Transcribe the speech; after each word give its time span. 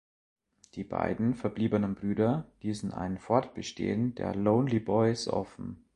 Die 0.73 0.83
beiden 0.83 1.35
verbliebenen 1.35 1.93
Brüder 1.93 2.47
ließen 2.61 2.91
ein 2.91 3.19
Fortbestehen 3.19 4.15
der 4.15 4.33
"Lonely 4.33 4.79
Boys" 4.79 5.27
offen. 5.27 5.85